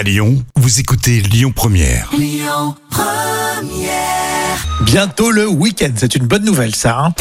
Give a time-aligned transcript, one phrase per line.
[0.00, 2.10] À Lyon, vous écoutez Lyon Première.
[4.80, 6.98] Bientôt le week-end, c'est une bonne nouvelle ça.
[6.98, 7.12] hein.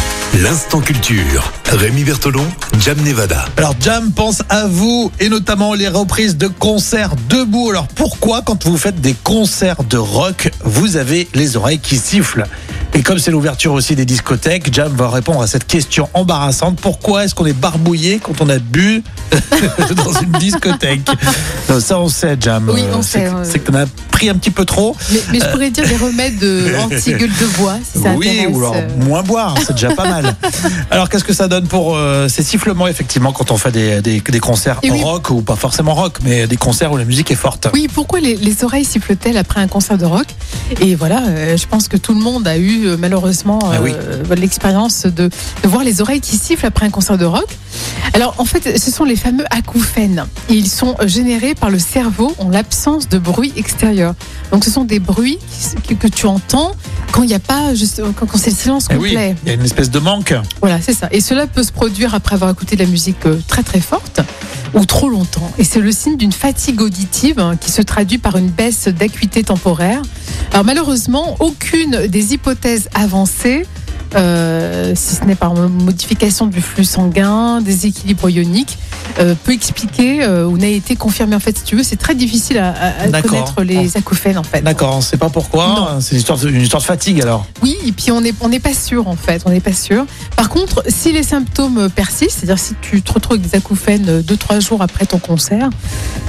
[0.42, 1.52] L'instant culture.
[1.66, 2.46] Rémi Bertolon,
[2.80, 3.44] Jam Nevada.
[3.58, 7.70] Alors Jam pense à vous et notamment les reprises de concerts debout.
[7.72, 12.46] Alors pourquoi quand vous faites des concerts de rock, vous avez les oreilles qui sifflent?
[12.94, 16.80] Et comme c'est l'ouverture aussi des discothèques, Jam va répondre à cette question embarrassante.
[16.82, 19.04] Pourquoi est-ce qu'on est barbouillé quand on a bu
[19.96, 21.02] dans une discothèque
[21.70, 22.70] Non, Ça on sait Jam.
[22.74, 24.96] Oui, on Euh, sait, c'est- que t'en as pris un petit peu trop.
[25.12, 28.58] Mais, mais je pourrais dire des remèdes euh, anti-gueule de bois, si ça oui, ou
[28.58, 29.06] alors euh.
[29.06, 30.36] moins boire, c'est déjà pas mal.
[30.92, 34.20] Alors qu'est-ce que ça donne pour euh, ces sifflements effectivement quand on fait des, des,
[34.22, 35.02] des concerts oui.
[35.04, 37.68] rock ou pas forcément rock, mais des concerts où la musique est forte?
[37.74, 40.28] Oui, pourquoi les, les oreilles sifflent-elles après un concert de rock?
[40.82, 43.94] Et voilà, euh, je pense que tout le monde a eu euh, malheureusement Ah oui.
[43.96, 47.48] euh, l'expérience de, de voir les oreilles qui sifflent après un concert de rock.
[48.14, 50.26] Alors en fait, ce sont les fameux acouphènes.
[50.50, 54.16] Ils sont euh, générés par le cerveau en l'absence de bruit extérieur.
[54.52, 55.38] Donc ce sont des bruits
[55.88, 56.72] que, que tu entends
[57.12, 59.36] quand il n'y a pas, juste, quand, quand c'est le silence Eh complet.
[59.44, 60.34] il y a une espèce de manque.
[60.62, 61.08] Voilà, c'est ça.
[61.12, 64.22] Et cela peut se produire après avoir écouté de la musique euh, très très forte
[64.74, 65.52] ou trop longtemps.
[65.58, 69.44] Et c'est le signe d'une fatigue auditive hein, qui se traduit par une baisse d'acuité
[69.44, 70.02] temporaire.
[70.52, 73.66] Alors malheureusement, aucune des hypothèses avancées,
[74.16, 78.78] euh, si ce n'est par modification du flux sanguin, déséquilibre ionique,
[79.20, 81.36] euh, peut expliquer euh, ou n'a été confirmée.
[81.36, 82.74] En fait, si tu veux, c'est très difficile à,
[83.22, 84.62] connaître les acouphènes en fait.
[84.62, 85.98] D'accord, on sait pas pourquoi.
[86.00, 87.46] C'est une histoire, de, une histoire de fatigue alors.
[87.62, 90.06] Oui, et puis on n'est on n'est pas sûr en fait, on n'est pas sûr.
[90.36, 94.66] Par contre, si les symptômes persistent, c'est-à-dire si tu te retrouves avec des acouphènes 2-3
[94.66, 95.70] jours après ton concert,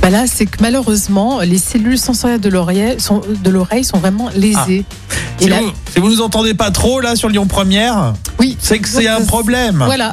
[0.02, 4.28] bah là c'est que malheureusement les cellules sensorielles de l'oreille sont, de l'oreille sont vraiment
[4.34, 4.84] lésées.
[5.29, 8.56] Et Si, là- vous, si vous nous entendez pas trop là sur Lyon Première, oui,
[8.60, 9.82] c'est que c'est un problème.
[9.84, 10.12] Voilà.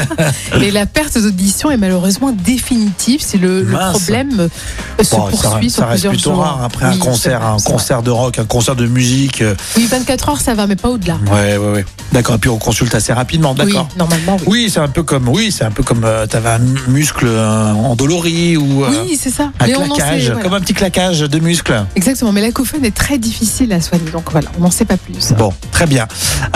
[0.60, 5.48] et la perte d'audition est malheureusement définitive si le, le problème euh, se Bon, ça,
[5.50, 6.42] poursuit ça sur reste plusieurs plutôt jours.
[6.42, 7.72] rare après un Oui, concert, c'est un c'est vrai.
[7.72, 9.42] concert de rock, un concert de musique.
[9.42, 11.18] euh, Oui, 24 heures ça va, mais pas au-delà.
[11.30, 11.84] Ouais, ouais, ouais.
[12.12, 12.34] D'accord.
[12.36, 13.88] Et puis on consulte assez rapidement, Oui, d'accord.
[13.96, 14.62] normalement oui.
[14.62, 17.72] Oui, c'est un peu comme, oui, c'est un peu comme euh, t'avais un muscle euh,
[17.72, 19.44] endolori ou euh, Oui, c'est ça.
[19.60, 20.42] un Mais sait, claquage, voilà.
[20.42, 21.84] comme un petit claquage de muscle.
[21.96, 25.32] Exactement, mais l'acouphène est très difficile à soigner, donc voilà, on n'en pas plus.
[25.36, 26.06] Bon, très bien.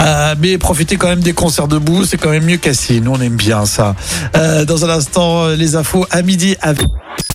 [0.01, 3.01] Euh, mais profitez quand même des concerts debout, c'est quand même mieux qu'assis.
[3.01, 3.95] Nous, on aime bien ça.
[4.37, 6.87] Euh, dans un instant, euh, les infos à midi avec.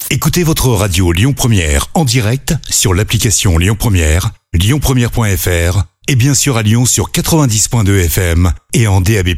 [0.10, 6.58] Écoutez votre radio Lyon Première en direct sur l'application Lyon Première, lyonpremière.fr et bien sûr
[6.58, 9.30] à Lyon sur 90.2 FM et en DAB+.